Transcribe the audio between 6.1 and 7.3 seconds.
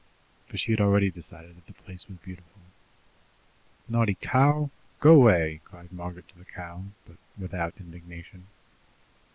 to the cow, but